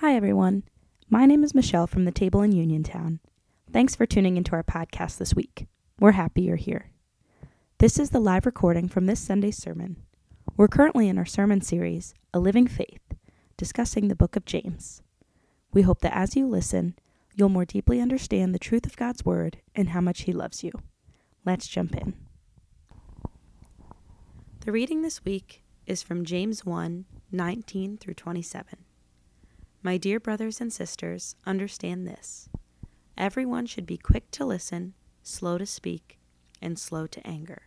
[0.00, 0.62] Hi, everyone.
[1.10, 3.20] My name is Michelle from the table in Uniontown.
[3.70, 5.66] Thanks for tuning into our podcast this week.
[5.98, 6.90] We're happy you're here.
[7.80, 9.96] This is the live recording from this Sunday's sermon.
[10.56, 13.12] We're currently in our sermon series, A Living Faith,
[13.58, 15.02] discussing the book of James.
[15.74, 16.94] We hope that as you listen,
[17.34, 20.72] you'll more deeply understand the truth of God's Word and how much He loves you.
[21.44, 22.14] Let's jump in.
[24.60, 28.78] The reading this week is from James 1 19 through 27.
[29.82, 32.50] My dear brothers and sisters, understand this.
[33.16, 36.18] Everyone should be quick to listen, slow to speak,
[36.60, 37.62] and slow to anger.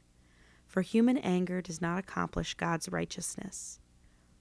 [0.67, 3.79] For human anger does not accomplish God's righteousness.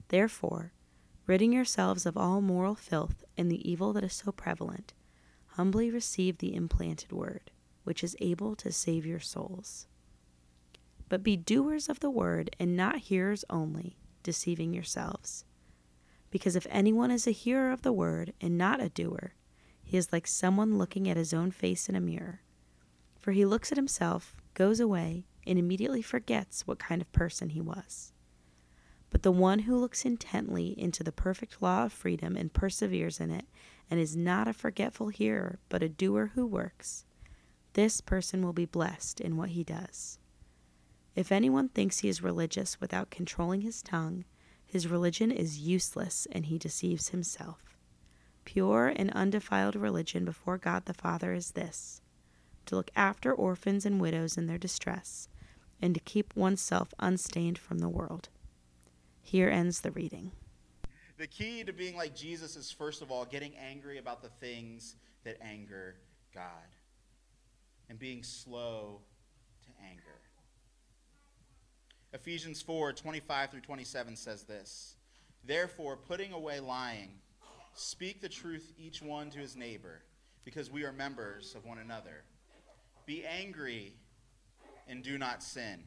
[0.09, 0.73] Therefore,
[1.25, 4.93] ridding yourselves of all moral filth and the evil that is so prevalent,
[5.47, 7.49] humbly receive the implanted word,
[7.85, 9.87] which is able to save your souls.
[11.09, 15.45] But be doers of the word and not hearers only, deceiving yourselves.
[16.33, 19.35] Because if anyone is a hearer of the word and not a doer,
[19.83, 22.41] he is like someone looking at his own face in a mirror.
[23.19, 27.61] For he looks at himself, goes away, and immediately forgets what kind of person he
[27.61, 28.13] was.
[29.11, 33.29] But the one who looks intently into the perfect law of freedom and perseveres in
[33.29, 33.45] it,
[33.91, 37.05] and is not a forgetful hearer, but a doer who works,
[37.73, 40.17] this person will be blessed in what he does.
[41.15, 44.25] If anyone thinks he is religious without controlling his tongue,
[44.73, 47.77] his religion is useless and he deceives himself.
[48.43, 52.01] Pure and undefiled religion before God the Father is this
[52.65, 55.27] to look after orphans and widows in their distress,
[55.79, 58.29] and to keep oneself unstained from the world.
[59.21, 60.31] Here ends the reading.
[61.19, 64.95] The key to being like Jesus is, first of all, getting angry about the things
[65.23, 65.97] that anger
[66.33, 66.43] God
[67.89, 69.01] and being slow
[69.65, 70.22] to anger.
[72.13, 74.95] Ephesians 4 25 through 27 says this
[75.43, 77.09] Therefore, putting away lying,
[77.73, 80.03] speak the truth each one to his neighbor,
[80.45, 82.23] because we are members of one another.
[83.05, 83.93] Be angry
[84.87, 85.83] and do not sin.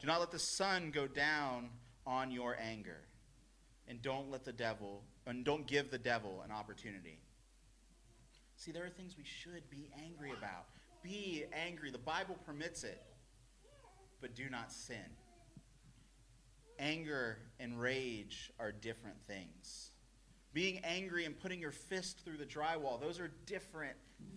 [0.00, 1.68] Do not let the sun go down
[2.06, 3.02] on your anger.
[3.86, 7.18] And don't let the devil, and don't give the devil an opportunity.
[8.56, 10.66] See, there are things we should be angry about.
[11.02, 11.90] Be angry.
[11.90, 13.02] The Bible permits it.
[14.20, 15.04] But do not sin
[16.82, 19.90] anger and rage are different things.
[20.52, 23.96] Being angry and putting your fist through the drywall, those are different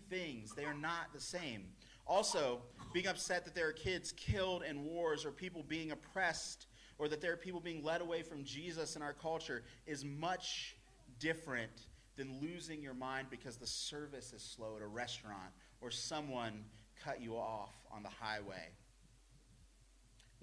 [0.09, 0.53] things.
[0.55, 1.65] They are not the same.
[2.07, 2.61] Also,
[2.93, 6.67] being upset that there are kids killed in wars or people being oppressed
[6.97, 10.77] or that there are people being led away from Jesus in our culture is much
[11.19, 15.51] different than losing your mind because the service is slow at a restaurant
[15.81, 16.63] or someone
[17.03, 18.69] cut you off on the highway.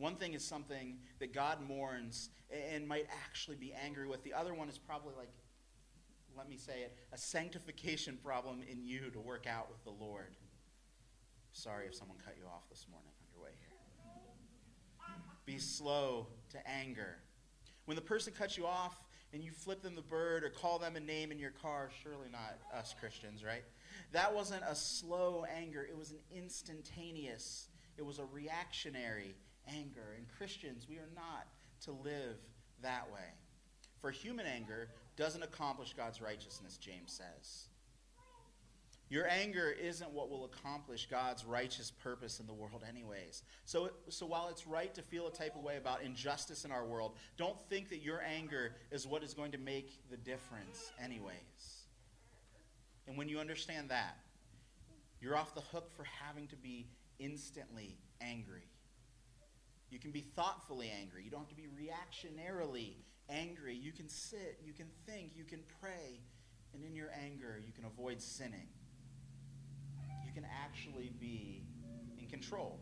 [0.02, 4.24] One thing is something that God mourns and might actually be angry with.
[4.24, 5.28] The other one is probably like,
[6.36, 10.34] let me say it, a sanctification problem in you to work out with the Lord.
[11.52, 15.14] Sorry if someone cut you off this morning on your way here.
[15.46, 17.18] Be slow to anger.
[17.84, 18.96] When the person cuts you off
[19.32, 22.26] and you flip them the bird or call them a name in your car, surely
[22.28, 23.62] not us Christians, right?
[24.10, 29.36] That wasn't a slow anger, it was an instantaneous, it was a reactionary
[29.68, 30.14] anger.
[30.16, 31.46] And Christians, we are not
[31.84, 32.36] to live
[32.82, 33.20] that way.
[34.00, 37.68] For human anger doesn't accomplish God's righteousness, James says.
[39.12, 43.42] Your anger isn't what will accomplish God's righteous purpose in the world, anyways.
[43.66, 46.86] So, so while it's right to feel a type of way about injustice in our
[46.86, 51.82] world, don't think that your anger is what is going to make the difference, anyways.
[53.06, 54.16] And when you understand that,
[55.20, 56.86] you're off the hook for having to be
[57.18, 58.71] instantly angry.
[59.92, 61.22] You can be thoughtfully angry.
[61.22, 62.94] You don't have to be reactionarily
[63.28, 63.74] angry.
[63.74, 66.20] You can sit, you can think, you can pray,
[66.72, 68.68] and in your anger, you can avoid sinning.
[70.24, 71.62] You can actually be
[72.18, 72.80] in control.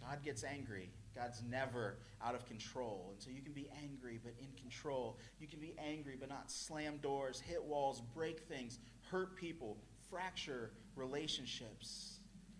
[0.00, 0.90] God gets angry.
[1.14, 3.10] God's never out of control.
[3.12, 5.18] And so you can be angry but in control.
[5.38, 8.80] You can be angry but not slam doors, hit walls, break things,
[9.10, 9.78] hurt people,
[10.10, 12.18] fracture relationships.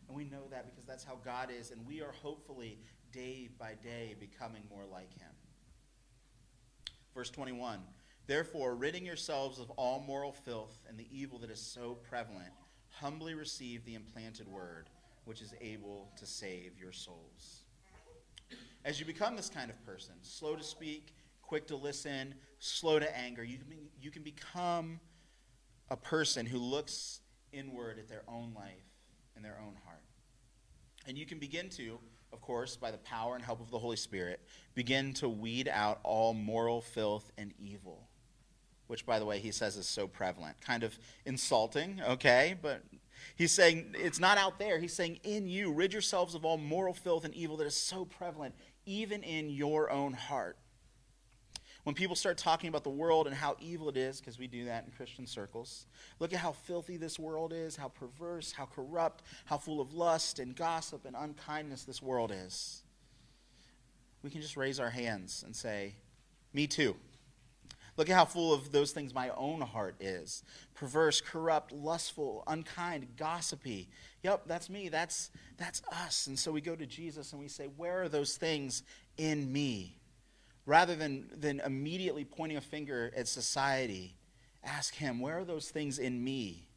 [0.08, 1.70] And we know that because that's how God is.
[1.70, 2.78] And we are hopefully
[3.12, 5.30] day by day becoming more like him.
[7.14, 7.80] Verse 21
[8.26, 12.52] Therefore, ridding yourselves of all moral filth and the evil that is so prevalent,
[12.90, 14.90] humbly receive the implanted word,
[15.24, 17.62] which is able to save your souls.
[18.84, 23.18] As you become this kind of person, slow to speak, quick to listen, slow to
[23.18, 23.66] anger, you can,
[24.00, 25.00] you can become
[25.90, 27.20] a person who looks
[27.52, 28.84] inward at their own life
[29.34, 30.04] and their own heart.
[31.06, 31.98] And you can begin to
[32.32, 34.40] of course, by the power and help of the Holy Spirit,
[34.74, 38.08] begin to weed out all moral filth and evil.
[38.88, 40.60] which, by the way, he says is so prevalent.
[40.60, 42.56] Kind of insulting, okay?
[42.60, 42.82] But
[43.36, 44.78] he's saying it's not out there.
[44.78, 48.04] He's saying in you, rid yourselves of all moral filth and evil that is so
[48.04, 48.54] prevalent,
[48.86, 50.56] even in your own heart.
[51.88, 54.66] When people start talking about the world and how evil it is, because we do
[54.66, 55.86] that in Christian circles,
[56.18, 60.38] look at how filthy this world is, how perverse, how corrupt, how full of lust
[60.38, 62.82] and gossip and unkindness this world is.
[64.22, 65.94] We can just raise our hands and say,
[66.52, 66.94] Me too.
[67.96, 70.42] Look at how full of those things my own heart is
[70.74, 73.88] perverse, corrupt, lustful, unkind, gossipy.
[74.24, 74.90] Yep, that's me.
[74.90, 76.26] That's, that's us.
[76.26, 78.82] And so we go to Jesus and we say, Where are those things
[79.16, 79.97] in me?
[80.68, 84.14] Rather than, than immediately pointing a finger at society,
[84.62, 86.68] ask Him, Where are those things in me?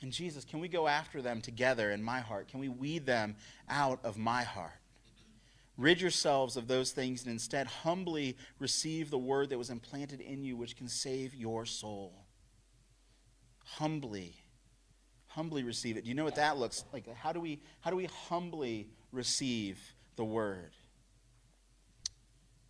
[0.00, 2.48] And Jesus, can we go after them together in my heart?
[2.48, 3.36] Can we weed them
[3.68, 4.80] out of my heart?
[5.76, 10.42] Rid yourselves of those things and instead humbly receive the word that was implanted in
[10.42, 12.24] you, which can save your soul.
[13.64, 14.34] Humbly.
[15.28, 16.02] Humbly receive it.
[16.02, 17.06] Do you know what that looks like?
[17.14, 19.78] How do we, how do we humbly receive
[20.16, 20.72] the word?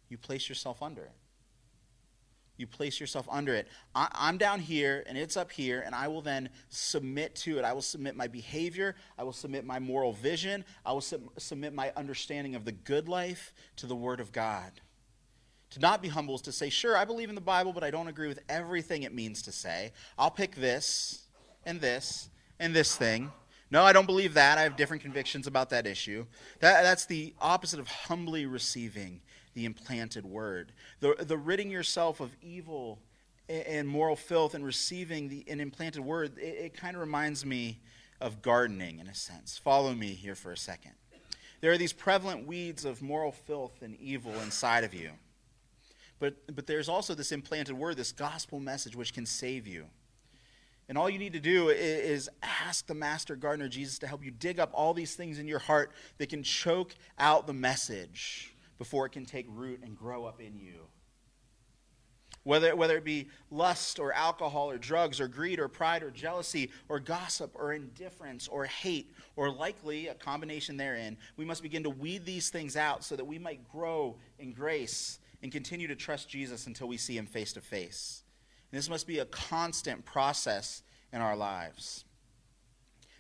[0.08, 1.12] You place yourself under it.
[2.58, 3.69] You place yourself under it.
[3.94, 7.64] I, am down here and it's up here, and I will then submit to it.
[7.64, 8.96] I will submit my behavior.
[9.16, 10.64] I will submit my moral vision.
[10.84, 14.72] I will sub- submit my understanding of the good life to the Word of God.
[15.70, 17.93] To not be humble is to say, sure, I believe in the Bible, but I
[17.93, 19.93] don't agree with everything it means to say.
[20.19, 21.26] I'll pick this
[21.64, 22.28] and this
[22.58, 23.31] and this thing.
[23.70, 24.58] No, I don't believe that.
[24.58, 26.26] I have different convictions about that issue.
[26.60, 29.20] That, that's the opposite of humbly receiving
[29.58, 30.70] the implanted word.
[31.00, 33.00] The, the ridding yourself of evil
[33.49, 37.81] and moral filth and receiving the, an implanted word, it, it kind of reminds me
[38.20, 39.58] of gardening in a sense.
[39.58, 40.93] Follow me here for a second.
[41.60, 45.10] There are these prevalent weeds of moral filth and evil inside of you.
[46.20, 49.87] But, but there's also this implanted word, this gospel message, which can save you.
[50.88, 54.31] And all you need to do is ask the master gardener, Jesus, to help you
[54.31, 59.07] dig up all these things in your heart that can choke out the message before
[59.07, 60.87] it can take root and grow up in you.
[62.45, 66.71] Whether, whether it be lust or alcohol or drugs or greed or pride or jealousy
[66.89, 71.91] or gossip or indifference or hate or likely a combination therein, we must begin to
[71.91, 76.29] weed these things out so that we might grow in grace and continue to trust
[76.29, 78.23] Jesus until we see him face to face.
[78.71, 80.83] This must be a constant process
[81.13, 82.05] in our lives.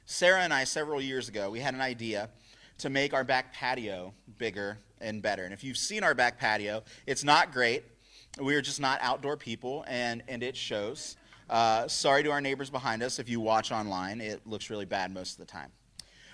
[0.04, 2.30] Sarah and I, several years ago, we had an idea
[2.78, 5.44] to make our back patio bigger and better.
[5.44, 7.84] And if you've seen our back patio, it's not great.
[8.40, 11.16] We are just not outdoor people, and, and it shows.
[11.50, 14.20] Uh, sorry to our neighbors behind us if you watch online.
[14.20, 15.72] It looks really bad most of the time.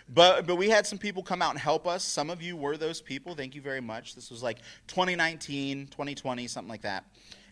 [0.09, 2.05] But, but we had some people come out and help us.
[2.05, 3.35] Some of you were those people.
[3.35, 4.15] Thank you very much.
[4.15, 4.59] This was like
[4.89, 7.05] 2019, 2020, something like that.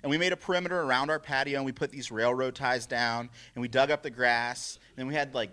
[0.03, 3.31] And we made a perimeter around our patio, and we put these railroad ties down,
[3.55, 4.79] and we dug up the grass.
[4.97, 5.51] And we had like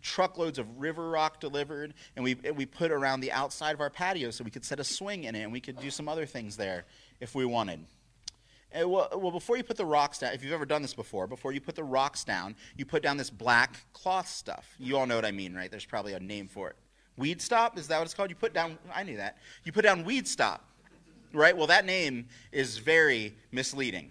[0.00, 4.30] truckloads of river rock delivered, and we, we put around the outside of our patio
[4.30, 6.56] so we could set a swing in it, and we could do some other things
[6.56, 6.84] there
[7.20, 7.84] if we wanted.
[8.72, 11.26] And well, well, before you put the rocks down, if you've ever done this before,
[11.26, 14.74] before you put the rocks down, you put down this black cloth stuff.
[14.78, 15.70] You all know what I mean, right?
[15.70, 16.76] There's probably a name for it.
[17.16, 18.30] Weed stop, is that what it's called?
[18.30, 19.38] You put down, I knew that.
[19.64, 20.64] You put down weed stop,
[21.32, 21.56] right?
[21.56, 24.10] Well, that name is very misleading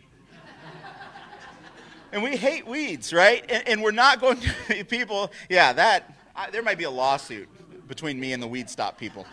[2.12, 3.44] and we hate weeds, right?
[3.50, 6.92] And, and we're not going to be people, yeah, that, I, there might be a
[6.92, 7.48] lawsuit
[7.88, 9.26] between me and the weed stop people.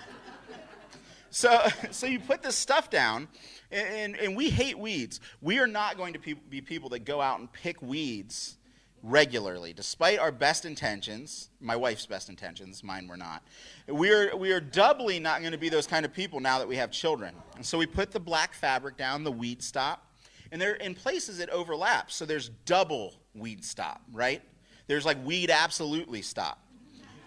[1.31, 3.29] So, so you put this stuff down,
[3.71, 5.21] and, and we hate weeds.
[5.43, 8.57] We are not going to pe- be people that go out and pick weeds
[9.03, 11.50] regularly, despite our best intentions.
[11.61, 13.43] My wife's best intentions, mine were not.
[13.87, 16.69] We are, we are doubly not going to be those kind of people now that
[16.69, 17.35] we have children.
[17.57, 20.06] And so we put the black fabric down, the weed stop,
[20.53, 22.15] and they're in places it overlaps.
[22.15, 24.43] So there's double weed stop, right?
[24.87, 26.61] There's like weed absolutely stop.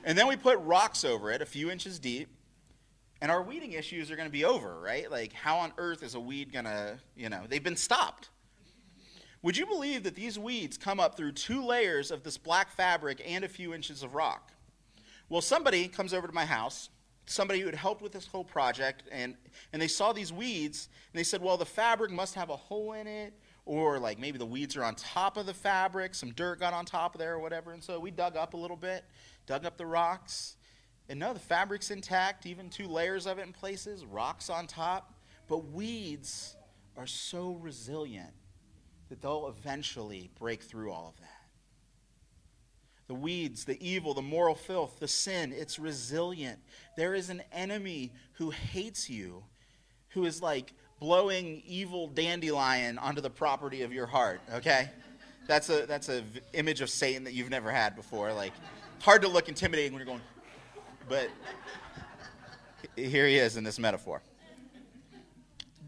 [0.03, 2.29] And then we put rocks over it, a few inches deep,
[3.21, 5.11] and our weeding issues are going to be over, right?
[5.11, 8.29] Like, how on earth is a weed going to, you know, they've been stopped.
[9.41, 13.21] Would you believe that these weeds come up through two layers of this black fabric
[13.25, 14.53] and a few inches of rock?
[15.27, 16.89] Well, somebody comes over to my house
[17.29, 19.36] somebody who had helped with this whole project, and,
[19.71, 22.93] and they saw these weeds, and they said, well, the fabric must have a hole
[22.93, 23.33] in it,
[23.65, 26.86] or like maybe the weeds are on top of the fabric, some dirt got on
[26.86, 27.71] top of there or whatever.
[27.71, 29.05] And so we dug up a little bit,
[29.45, 30.55] dug up the rocks,
[31.07, 35.13] and no, the fabric's intact, even two layers of it in places, rocks on top.
[35.48, 36.55] But weeds
[36.98, 38.33] are so resilient
[39.09, 41.38] that they'll eventually break through all of that
[43.09, 45.51] the weeds, the evil, the moral filth, the sin.
[45.51, 46.59] It's resilient.
[46.95, 49.43] There is an enemy who hates you,
[50.09, 54.91] who is like blowing evil dandelion onto the property of your heart, okay?
[55.47, 58.31] That's a that's a v- image of Satan that you've never had before.
[58.31, 58.53] Like
[59.01, 60.21] hard to look intimidating when you're going
[61.09, 61.31] but
[62.95, 64.21] here he is in this metaphor.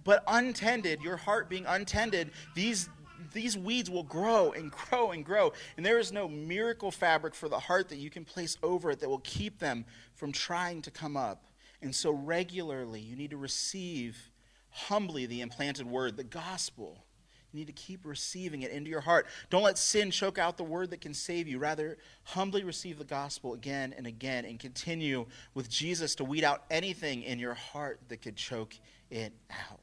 [0.03, 2.89] But untended, your heart being untended, these
[3.33, 5.53] these weeds will grow and grow and grow.
[5.77, 8.99] And there is no miracle fabric for the heart that you can place over it
[8.99, 9.85] that will keep them
[10.15, 11.45] from trying to come up.
[11.81, 14.31] And so, regularly, you need to receive
[14.69, 17.03] humbly the implanted word, the gospel.
[17.51, 19.27] You need to keep receiving it into your heart.
[19.49, 21.59] Don't let sin choke out the word that can save you.
[21.59, 26.63] Rather, humbly receive the gospel again and again and continue with Jesus to weed out
[26.69, 28.75] anything in your heart that could choke
[29.09, 29.81] it out.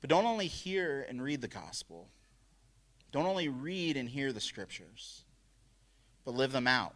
[0.00, 2.08] But don't only hear and read the gospel,
[3.12, 5.24] don't only read and hear the scriptures,
[6.24, 6.94] but live them out.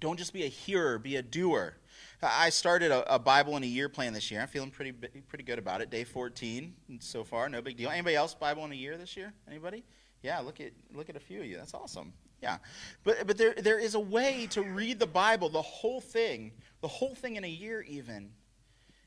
[0.00, 1.76] Don't just be a hearer, be a doer.
[2.22, 4.40] I started a, a, Bible in a year plan this year.
[4.40, 5.90] I'm feeling pretty pretty good about it.
[5.90, 7.90] Day 14 so far, no big deal.
[7.90, 9.32] Anybody else Bible in a year this year?
[9.48, 9.84] Anybody?
[10.22, 11.56] Yeah, look at look at a few of you.
[11.56, 12.12] That's awesome.
[12.42, 12.58] Yeah,
[13.04, 16.88] but but there there is a way to read the Bible, the whole thing, the
[16.88, 18.30] whole thing in a year even,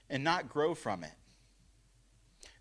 [0.10, 1.14] and not grow from it.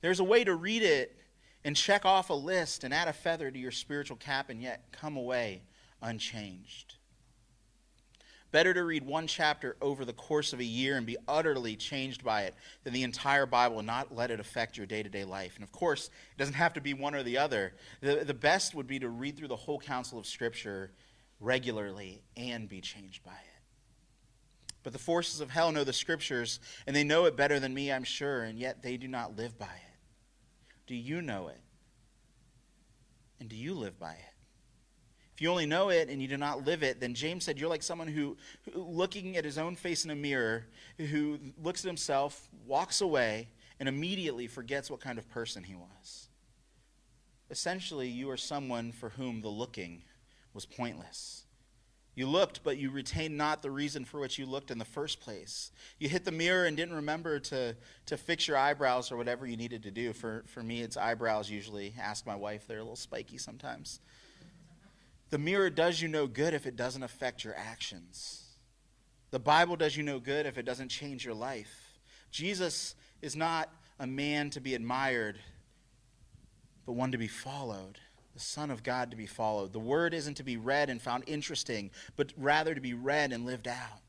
[0.05, 1.17] There's a way to read it
[1.65, 4.85] and check off a list and add a feather to your spiritual cap and yet
[4.93, 5.63] come away
[6.03, 6.97] unchanged.
[8.53, 12.23] Better to read one chapter over the course of a year and be utterly changed
[12.23, 15.25] by it than the entire Bible and not let it affect your day to day
[15.25, 15.55] life.
[15.55, 17.73] And of course, it doesn't have to be one or the other.
[18.03, 20.91] The, the best would be to read through the whole counsel of Scripture
[21.41, 23.63] regularly and be changed by it.
[24.83, 27.91] But the forces of hell know the Scriptures, and they know it better than me,
[27.91, 29.94] I'm sure, and yet they do not live by it.
[30.87, 31.61] Do you know it?
[33.41, 34.35] And do you live by it?
[35.35, 37.69] If you only know it and you do not live it, then James said you're
[37.69, 38.37] like someone who,
[38.73, 43.49] who, looking at his own face in a mirror, who looks at himself, walks away,
[43.81, 46.29] and immediately forgets what kind of person he was.
[47.51, 50.05] Essentially, you are someone for whom the looking
[50.53, 51.44] was pointless.
[52.15, 55.21] You looked, but you retained not the reason for which you looked in the first
[55.21, 55.73] place.
[55.99, 57.75] You hit the mirror and didn't remember to,
[58.07, 60.13] to fix your eyebrows or whatever you needed to do.
[60.13, 61.93] For, for me, it's eyebrows usually.
[62.01, 64.01] Ask my wife, they're a little spiky sometimes.
[65.31, 68.45] The mirror does you no good if it doesn't affect your actions.
[69.33, 71.99] The Bible does you no good if it doesn't change your life.
[72.31, 73.69] Jesus is not
[73.99, 75.41] a man to be admired,
[76.87, 77.99] but one to be followed
[78.35, 79.73] the Son of God to be followed.
[79.73, 83.47] The Word isn't to be read and found interesting, but rather to be read and
[83.47, 84.03] lived out.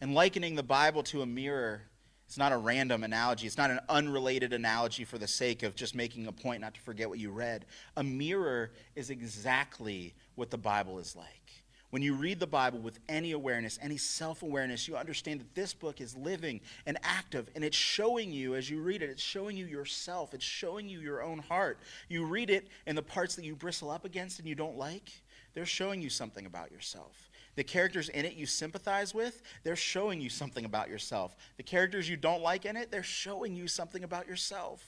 [0.00, 1.82] And likening the Bible to a mirror
[2.26, 3.46] it's not a random analogy.
[3.46, 6.80] It's not an unrelated analogy for the sake of just making a point not to
[6.80, 7.66] forget what you read.
[7.96, 11.63] A mirror is exactly what the Bible is like.
[11.94, 15.72] When you read the Bible with any awareness, any self awareness, you understand that this
[15.72, 19.56] book is living and active, and it's showing you as you read it, it's showing
[19.56, 21.78] you yourself, it's showing you your own heart.
[22.08, 25.08] You read it, and the parts that you bristle up against and you don't like,
[25.54, 27.30] they're showing you something about yourself.
[27.54, 31.36] The characters in it you sympathize with, they're showing you something about yourself.
[31.58, 34.84] The characters you don't like in it, they're showing you something about yourself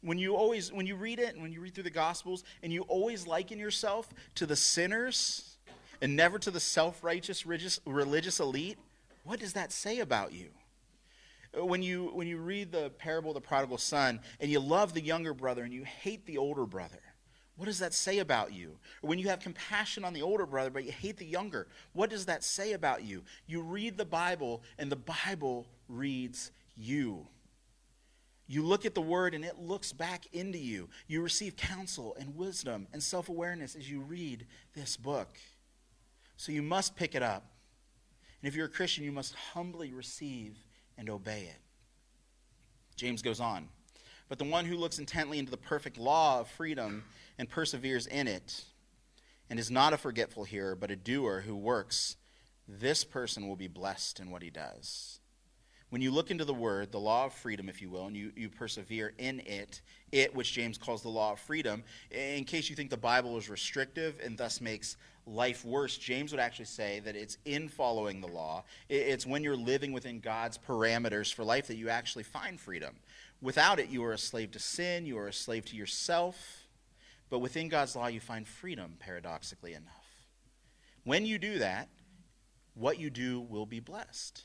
[0.00, 2.72] when you always when you read it and when you read through the gospels and
[2.72, 5.53] you always liken yourself to the sinners
[6.00, 8.78] and never to the self righteous religious elite,
[9.24, 10.48] what does that say about you?
[11.56, 15.00] When you, when you read the parable of the prodigal son and you love the
[15.00, 17.00] younger brother and you hate the older brother,
[17.56, 18.78] what does that say about you?
[19.02, 22.10] Or when you have compassion on the older brother but you hate the younger, what
[22.10, 23.22] does that say about you?
[23.46, 27.28] You read the Bible and the Bible reads you.
[28.46, 30.88] You look at the word and it looks back into you.
[31.06, 35.38] You receive counsel and wisdom and self awareness as you read this book.
[36.36, 37.44] So you must pick it up.
[38.42, 40.56] And if you're a Christian, you must humbly receive
[40.98, 41.60] and obey it.
[42.96, 43.68] James goes on.
[44.28, 47.04] But the one who looks intently into the perfect law of freedom
[47.38, 48.64] and perseveres in it,
[49.50, 52.16] and is not a forgetful hearer, but a doer who works,
[52.66, 55.20] this person will be blessed in what he does.
[55.90, 58.32] When you look into the word, the law of freedom, if you will, and you,
[58.34, 62.74] you persevere in it, it, which James calls the law of freedom, in case you
[62.74, 67.16] think the Bible is restrictive and thus makes life worse, James would actually say that
[67.16, 68.64] it's in following the law.
[68.88, 72.96] It's when you're living within God's parameters for life that you actually find freedom.
[73.40, 76.66] Without it, you are a slave to sin, you are a slave to yourself.
[77.30, 79.92] But within God's law, you find freedom, paradoxically enough.
[81.04, 81.88] When you do that,
[82.74, 84.42] what you do will be blessed.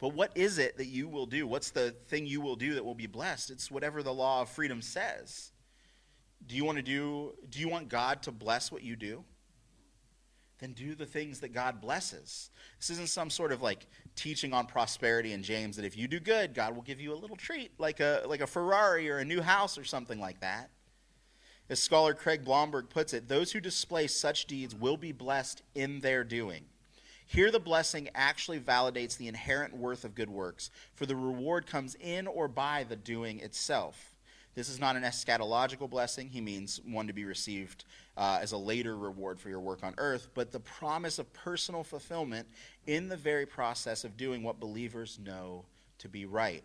[0.00, 1.46] But what is it that you will do?
[1.46, 3.50] What's the thing you will do that will be blessed?
[3.50, 5.50] It's whatever the law of freedom says.
[6.46, 9.24] Do you want to do do you want God to bless what you do?
[10.58, 12.50] Then do the things that God blesses.
[12.78, 13.86] This isn't some sort of like
[14.16, 17.16] teaching on prosperity in James that if you do good, God will give you a
[17.16, 20.70] little treat, like a, like a Ferrari or a new house or something like that.
[21.70, 26.00] As scholar Craig Blomberg puts it, those who display such deeds will be blessed in
[26.00, 26.64] their doing.
[27.26, 31.94] Here, the blessing actually validates the inherent worth of good works, for the reward comes
[32.00, 34.07] in or by the doing itself.
[34.58, 36.30] This is not an eschatological blessing.
[36.30, 37.84] He means one to be received
[38.16, 41.84] uh, as a later reward for your work on earth, but the promise of personal
[41.84, 42.48] fulfillment
[42.84, 45.64] in the very process of doing what believers know
[45.98, 46.64] to be right.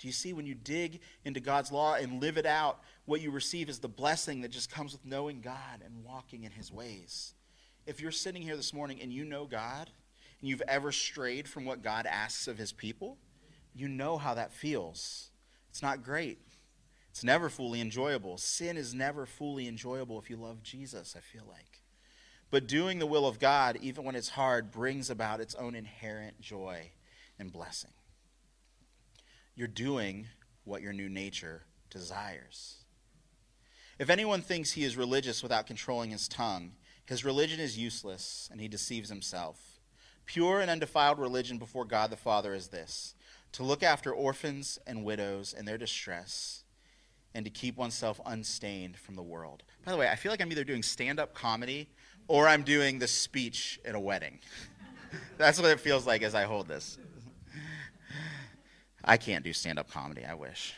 [0.00, 3.30] Do you see when you dig into God's law and live it out, what you
[3.30, 7.34] receive is the blessing that just comes with knowing God and walking in his ways?
[7.86, 9.90] If you're sitting here this morning and you know God,
[10.40, 13.16] and you've ever strayed from what God asks of his people,
[13.76, 15.30] you know how that feels.
[15.76, 16.38] It's not great.
[17.10, 18.38] It's never fully enjoyable.
[18.38, 21.82] Sin is never fully enjoyable if you love Jesus, I feel like.
[22.50, 26.40] But doing the will of God, even when it's hard, brings about its own inherent
[26.40, 26.92] joy
[27.38, 27.90] and blessing.
[29.54, 30.28] You're doing
[30.64, 32.76] what your new nature desires.
[33.98, 36.72] If anyone thinks he is religious without controlling his tongue,
[37.04, 39.60] his religion is useless and he deceives himself.
[40.24, 43.14] Pure and undefiled religion before God the Father is this
[43.52, 46.64] to look after orphans and widows and their distress
[47.34, 49.62] and to keep oneself unstained from the world.
[49.84, 51.88] By the way, I feel like I'm either doing stand up comedy
[52.28, 54.38] or I'm doing the speech at a wedding.
[55.38, 56.98] That's what it feels like as I hold this.
[59.04, 60.74] I can't do stand up comedy, I wish.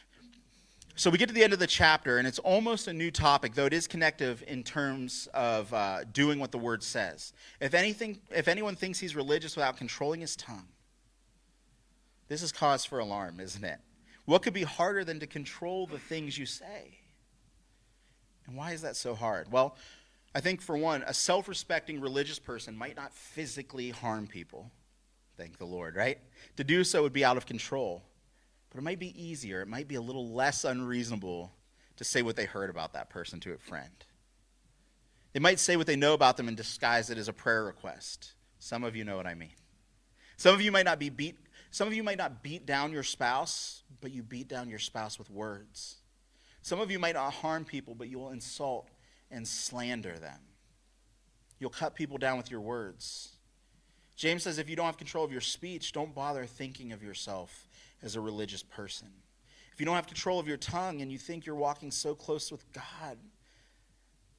[0.96, 3.54] So we get to the end of the chapter, and it's almost a new topic,
[3.54, 7.32] though it is connective in terms of uh, doing what the word says.
[7.60, 10.66] If anything, if anyone thinks he's religious without controlling his tongue,
[12.28, 13.78] this is cause for alarm, isn't it?
[14.25, 16.99] What could be harder than to control the things you say?
[18.47, 19.50] And why is that so hard?
[19.50, 19.76] Well,
[20.35, 24.70] I think for one, a self respecting religious person might not physically harm people.
[25.37, 26.18] Thank the Lord, right?
[26.56, 28.02] To do so would be out of control.
[28.70, 31.52] But it might be easier, it might be a little less unreasonable
[31.97, 34.04] to say what they heard about that person to a friend.
[35.32, 38.32] They might say what they know about them and disguise it as a prayer request.
[38.58, 39.54] Some of you know what I mean.
[40.36, 41.36] Some of you might not be beat
[41.71, 45.19] some of you might not beat down your spouse, but you beat down your spouse
[45.19, 45.97] with words.
[46.63, 48.89] Some of you might not harm people, but you will insult
[49.31, 50.41] and slander them.
[51.59, 53.33] You'll cut people down with your words.
[54.17, 57.69] James says if you don't have control of your speech, don't bother thinking of yourself
[58.02, 59.09] as a religious person.
[59.73, 62.50] If you don't have control of your tongue and you think you're walking so close
[62.50, 63.17] with God,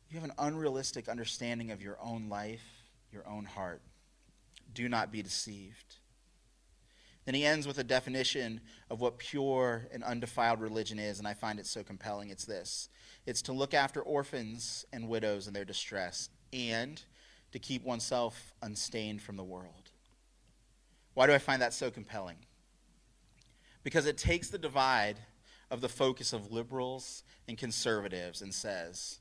[0.10, 2.66] you have an unrealistic understanding of your own life,
[3.12, 3.82] your own heart.
[4.74, 5.96] Do not be deceived.
[7.30, 11.36] Then he ends with a definition of what pure and undefiled religion is, and I
[11.36, 12.32] find it so compelling.
[12.32, 12.90] It's this
[13.28, 17.00] it's to look after orphans and widows in their distress, and
[17.52, 19.92] to keep oneself unstained from the world.
[21.14, 22.38] Why do I find that so compelling?
[23.84, 25.20] because it takes the divide
[25.70, 29.20] of the focus of liberals and conservatives and says,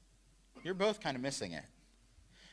[0.65, 1.65] you're both kind of missing it.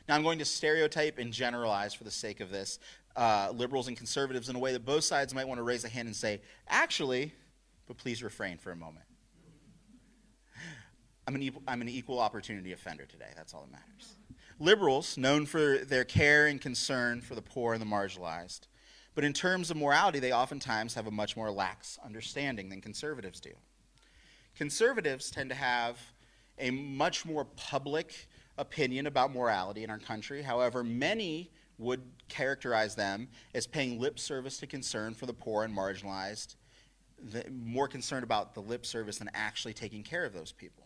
[0.08, 2.78] Now, I'm going to stereotype and generalize for the sake of this
[3.16, 5.88] uh, liberals and conservatives in a way that both sides might want to raise a
[5.88, 7.32] hand and say, actually,
[7.86, 9.04] but please refrain for a moment.
[11.26, 13.30] I'm an, I'm an equal opportunity offender today.
[13.34, 14.16] That's all that matters.
[14.60, 18.68] Liberals, known for their care and concern for the poor and the marginalized,
[19.14, 23.40] but in terms of morality, they oftentimes have a much more lax understanding than conservatives
[23.40, 23.50] do.
[24.54, 25.98] Conservatives tend to have
[26.58, 30.42] a much more public opinion about morality in our country.
[30.42, 35.76] However, many would characterize them as paying lip service to concern for the poor and
[35.76, 36.56] marginalized,
[37.22, 40.84] the, more concerned about the lip service than actually taking care of those people.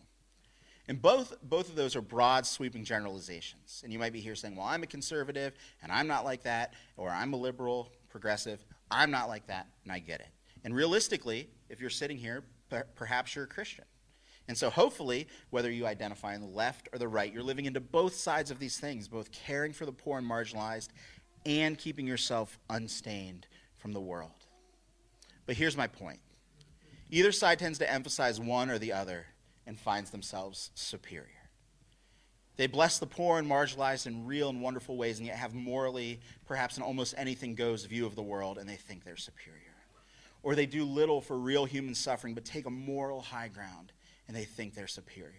[0.87, 3.81] And both, both of those are broad, sweeping generalizations.
[3.83, 6.73] And you might be here saying, well, I'm a conservative, and I'm not like that,
[6.97, 8.65] or I'm a liberal, progressive.
[8.89, 10.27] I'm not like that, and I get it.
[10.63, 12.43] And realistically, if you're sitting here,
[12.95, 13.85] perhaps you're a Christian.
[14.51, 17.79] And so, hopefully, whether you identify on the left or the right, you're living into
[17.79, 20.89] both sides of these things, both caring for the poor and marginalized
[21.45, 24.45] and keeping yourself unstained from the world.
[25.45, 26.19] But here's my point
[27.09, 29.27] either side tends to emphasize one or the other
[29.65, 31.29] and finds themselves superior.
[32.57, 36.19] They bless the poor and marginalized in real and wonderful ways, and yet have morally,
[36.45, 39.61] perhaps an almost anything goes view of the world, and they think they're superior.
[40.43, 43.93] Or they do little for real human suffering, but take a moral high ground,
[44.31, 45.33] and they think they're superior.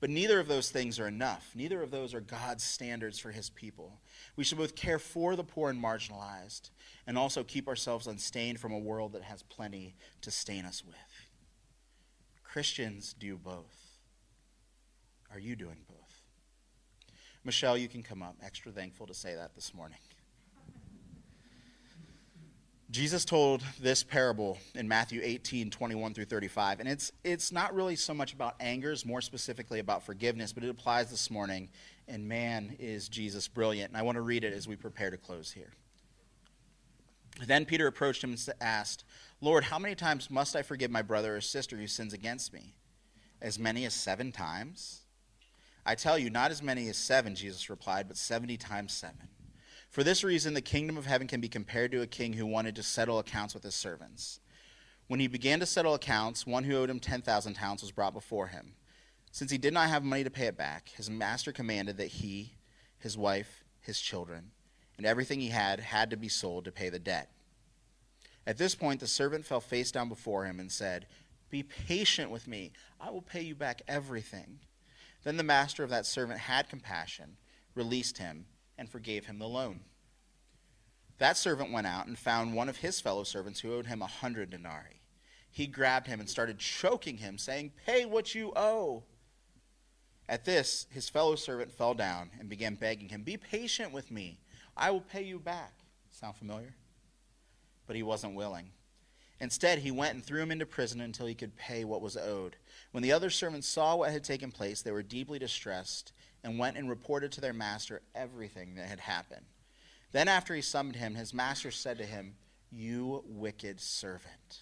[0.00, 1.52] But neither of those things are enough.
[1.54, 4.00] Neither of those are God's standards for his people.
[4.34, 6.70] We should both care for the poor and marginalized,
[7.06, 10.96] and also keep ourselves unstained from a world that has plenty to stain us with.
[12.42, 14.00] Christians do both.
[15.32, 16.22] Are you doing both?
[17.44, 18.34] Michelle, you can come up.
[18.44, 19.98] Extra thankful to say that this morning.
[22.90, 26.80] Jesus told this parable in Matthew 18, 21 through 35.
[26.80, 30.64] And it's, it's not really so much about anger, it's more specifically about forgiveness, but
[30.64, 31.68] it applies this morning.
[32.08, 33.90] And man, is Jesus brilliant.
[33.90, 35.72] And I want to read it as we prepare to close here.
[37.46, 39.04] Then Peter approached him and asked,
[39.40, 42.74] Lord, how many times must I forgive my brother or sister who sins against me?
[43.40, 45.02] As many as seven times?
[45.86, 49.28] I tell you, not as many as seven, Jesus replied, but seventy times seven.
[49.90, 52.76] For this reason, the kingdom of heaven can be compared to a king who wanted
[52.76, 54.38] to settle accounts with his servants.
[55.08, 58.46] When he began to settle accounts, one who owed him 10,000 talents was brought before
[58.46, 58.74] him.
[59.32, 62.54] Since he did not have money to pay it back, his master commanded that he,
[62.98, 64.52] his wife, his children,
[64.96, 67.28] and everything he had had to be sold to pay the debt.
[68.46, 71.06] At this point, the servant fell face down before him and said,
[71.50, 72.70] Be patient with me.
[73.00, 74.60] I will pay you back everything.
[75.24, 77.36] Then the master of that servant had compassion,
[77.74, 78.46] released him,
[78.80, 79.80] and forgave him the loan.
[81.18, 84.06] That servant went out and found one of his fellow servants who owed him a
[84.06, 85.02] hundred denarii.
[85.50, 89.04] He grabbed him and started choking him, saying, Pay what you owe.
[90.30, 94.40] At this, his fellow servant fell down and began begging him, Be patient with me.
[94.76, 95.74] I will pay you back.
[96.10, 96.74] Sound familiar?
[97.86, 98.70] But he wasn't willing.
[99.40, 102.56] Instead, he went and threw him into prison until he could pay what was owed.
[102.92, 106.12] When the other servants saw what had taken place, they were deeply distressed
[106.44, 109.46] and went and reported to their master everything that had happened.
[110.12, 112.34] Then, after he summoned him, his master said to him,
[112.70, 114.60] You wicked servant,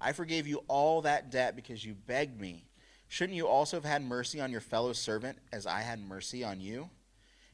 [0.00, 2.66] I forgave you all that debt because you begged me.
[3.08, 6.60] Shouldn't you also have had mercy on your fellow servant as I had mercy on
[6.60, 6.90] you?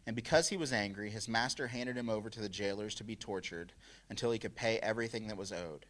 [0.06, 3.16] And because he was angry, his master handed him over to the jailers to be
[3.16, 3.72] tortured
[4.08, 5.86] until he could pay everything that was owed.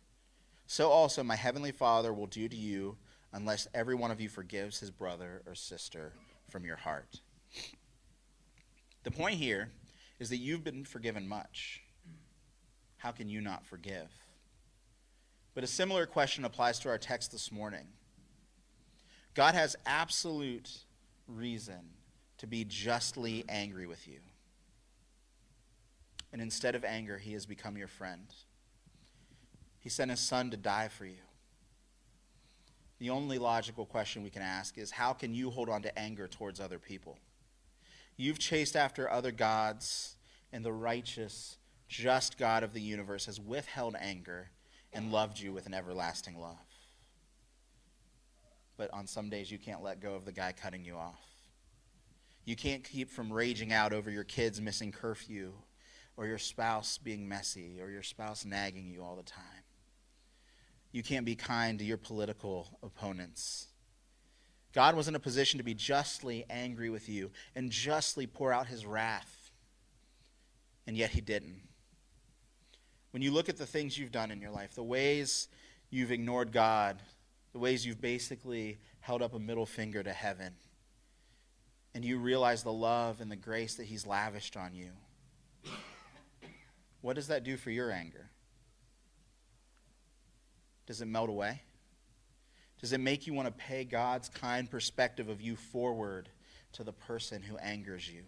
[0.66, 2.96] So also my heavenly Father will do to you
[3.33, 6.12] unless every one of you forgives his brother or sister
[6.48, 7.20] from your heart.
[9.05, 9.70] The point here
[10.18, 11.83] is that you've been forgiven much.
[12.96, 14.11] How can you not forgive?
[15.55, 17.87] But a similar question applies to our text this morning.
[19.35, 20.70] God has absolute
[21.29, 21.90] reason
[22.38, 24.18] to be justly angry with you.
[26.33, 28.26] And instead of anger, he has become your friend.
[29.87, 31.22] He sent his son to die for you.
[32.99, 36.27] The only logical question we can ask is how can you hold on to anger
[36.27, 37.18] towards other people?
[38.16, 40.16] You've chased after other gods,
[40.53, 44.49] and the righteous, just God of the universe has withheld anger
[44.92, 46.57] and loved you with an everlasting love.
[48.77, 51.22] But on some days, you can't let go of the guy cutting you off.
[52.44, 55.53] You can't keep from raging out over your kids missing curfew,
[56.16, 59.56] or your spouse being messy, or your spouse nagging you all the time.
[60.92, 63.68] You can't be kind to your political opponents
[64.77, 68.66] God was in a position to be justly angry with you and justly pour out
[68.66, 69.51] his wrath.
[70.87, 71.62] And yet he didn't.
[73.12, 75.49] When you look at the things you've done in your life, the ways
[75.88, 77.01] you've ignored God,
[77.55, 80.53] the ways you've basically held up a middle finger to heaven,
[81.94, 84.90] and you realize the love and the grace that he's lavished on you,
[87.01, 88.29] what does that do for your anger?
[90.87, 91.62] Does it melt away?
[92.81, 96.29] Does it make you want to pay God's kind perspective of you forward
[96.72, 98.22] to the person who angers you?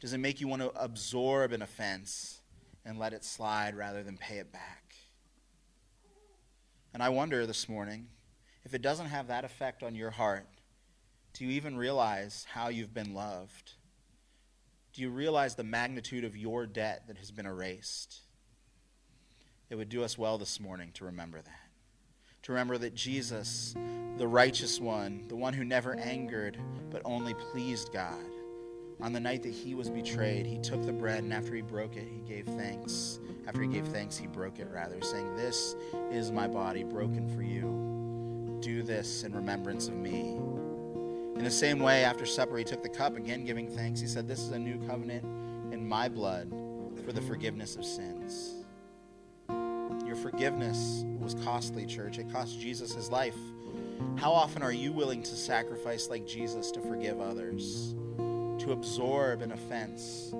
[0.00, 2.40] Does it make you want to absorb an offense
[2.84, 4.94] and let it slide rather than pay it back?
[6.92, 8.08] And I wonder this morning
[8.64, 10.46] if it doesn't have that effect on your heart,
[11.34, 13.72] do you even realize how you've been loved?
[14.92, 18.20] Do you realize the magnitude of your debt that has been erased?
[19.72, 21.60] It would do us well this morning to remember that
[22.42, 23.74] to remember that Jesus,
[24.18, 26.58] the righteous one, the one who never angered
[26.90, 28.22] but only pleased God,
[29.00, 31.96] on the night that he was betrayed, he took the bread and after he broke
[31.96, 33.18] it, he gave thanks.
[33.46, 35.74] After he gave thanks, he broke it rather, saying, This
[36.10, 38.58] is my body broken for you.
[38.60, 40.36] Do this in remembrance of me.
[41.36, 44.02] In the same way, after supper, he took the cup, again giving thanks.
[44.02, 45.24] He said, This is a new covenant
[45.72, 46.50] in my blood
[47.06, 48.61] for the forgiveness of sins.
[50.22, 52.18] Forgiveness was costly, church.
[52.18, 53.36] It cost Jesus his life.
[54.16, 57.94] How often are you willing to sacrifice like Jesus to forgive others?
[58.60, 60.30] To absorb an offense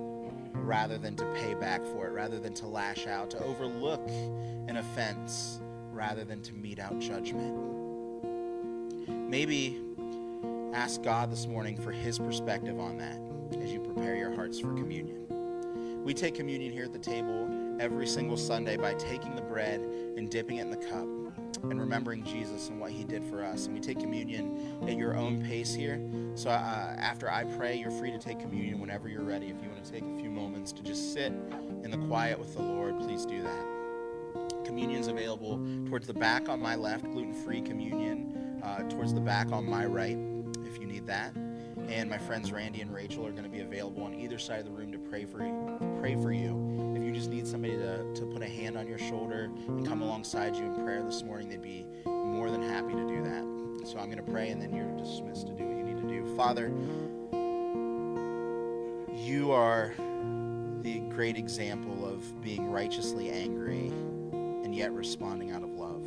[0.54, 4.76] rather than to pay back for it, rather than to lash out, to overlook an
[4.76, 7.52] offense rather than to mete out judgment?
[9.08, 9.80] Maybe
[10.74, 13.20] ask God this morning for his perspective on that
[13.60, 15.26] as you prepare your hearts for communion.
[16.04, 17.48] We take communion here at the table
[17.82, 19.80] every single Sunday by taking the bread
[20.16, 21.06] and dipping it in the cup.
[21.62, 23.66] and remembering Jesus and what he did for us.
[23.66, 26.00] And we take communion at your own pace here.
[26.34, 29.46] So uh, after I pray, you're free to take communion whenever you're ready.
[29.46, 31.32] If you want to take a few moments to just sit
[31.84, 34.64] in the quiet with the Lord, please do that.
[34.64, 39.20] Communion is available towards the back on my left, gluten free communion, uh, towards the
[39.20, 40.18] back on my right,
[40.64, 41.34] if you need that.
[41.88, 44.64] And my friends Randy and Rachel are going to be available on either side of
[44.64, 45.96] the room to pray for you.
[46.00, 46.71] Pray for you.
[47.12, 50.56] You just need somebody to, to put a hand on your shoulder and come alongside
[50.56, 53.86] you in prayer this morning, they'd be more than happy to do that.
[53.86, 56.08] So I'm going to pray, and then you're dismissed to do what you need to
[56.08, 56.34] do.
[56.34, 56.72] Father,
[59.14, 59.92] you are
[60.80, 63.88] the great example of being righteously angry
[64.32, 66.02] and yet responding out of love.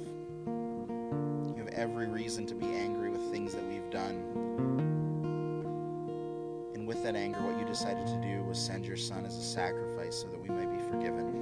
[0.48, 4.95] You have every reason to be angry with things that we've done
[6.86, 10.15] with that anger, what you decided to do was send your son as a sacrifice
[10.15, 11.41] so that we might be forgiven.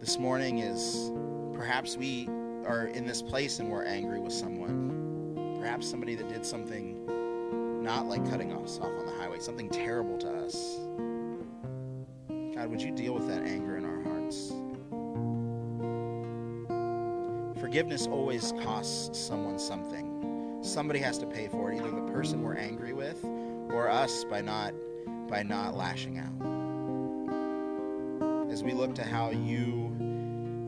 [0.00, 1.12] This morning is
[1.54, 2.28] perhaps we
[2.66, 5.56] are in this place and we're angry with someone.
[5.60, 7.04] Perhaps somebody that did something
[7.82, 10.76] not like cutting us off on the highway, something terrible to us.
[12.54, 14.52] God, would you deal with that anger in our hearts?
[17.60, 20.07] Forgiveness always costs someone something
[20.68, 23.24] somebody has to pay for it, either the person we're angry with
[23.72, 24.74] or us by not
[25.28, 26.32] by not lashing out.
[28.50, 29.94] As we look to how you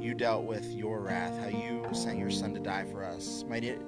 [0.00, 3.64] you dealt with your wrath, how you sent your son to die for us, might
[3.64, 3.80] it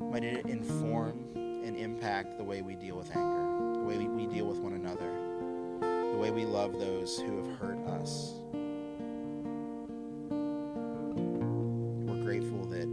[0.00, 4.46] might it inform and impact the way we deal with anger, the way we, deal
[4.46, 5.10] with one another,
[6.12, 8.34] the way we love those who have hurt us.
[12.06, 12.88] We're grateful that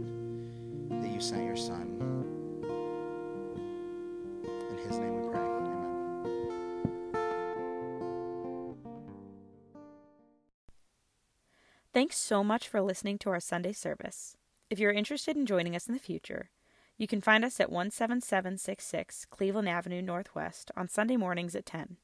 [1.02, 1.89] that you sent your son.
[12.10, 14.36] Thanks so much for listening to our Sunday service.
[14.68, 16.50] If you're interested in joining us in the future,
[16.98, 21.98] you can find us at 17766 Cleveland Avenue Northwest on Sunday mornings at 10.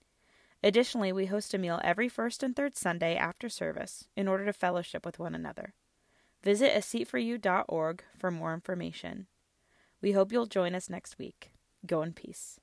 [0.63, 4.53] Additionally, we host a meal every first and third Sunday after service in order to
[4.53, 5.75] fellowship with one another.
[6.41, 9.27] Visit aseatforyou.org for more information.
[10.01, 11.51] We hope you'll join us next week.
[11.85, 12.61] Go in peace.